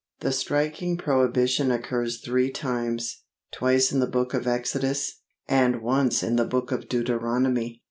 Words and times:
'_The 0.23 0.31
striking 0.31 0.97
prohibition 0.97 1.69
occurs 1.69 2.17
three 2.21 2.49
times 2.49 3.21
twice 3.51 3.91
in 3.91 3.99
the 3.99 4.07
Book 4.07 4.33
of 4.33 4.47
Exodus, 4.47 5.21
and 5.47 5.79
once 5.83 6.23
in 6.23 6.37
the 6.37 6.45
Book 6.45 6.71
of 6.71 6.89
Deuteronomy. 6.89 7.79